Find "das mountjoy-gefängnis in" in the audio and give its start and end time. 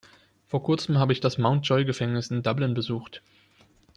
1.19-2.41